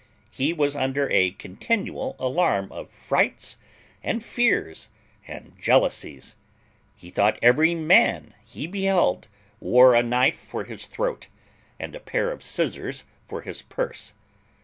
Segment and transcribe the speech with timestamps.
[0.31, 3.57] He was under a continual alarm of frights,
[4.01, 4.89] and fears,
[5.27, 6.35] and jealousies.
[6.95, 9.27] He thought every man he beheld
[9.59, 11.27] wore a knife for his throat,
[11.79, 14.15] and a pair of scissars for his purse.